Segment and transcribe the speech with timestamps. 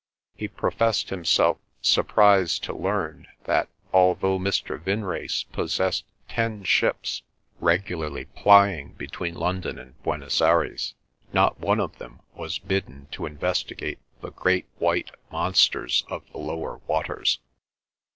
[0.35, 4.79] He professed himself surprised to learn that although Mr.
[4.83, 7.21] Vinrace possessed ten ships,
[7.59, 10.95] regularly plying between London and Buenos Aires,
[11.33, 16.77] not one of them was bidden to investigate the great white monsters of the lower
[16.87, 17.37] waters.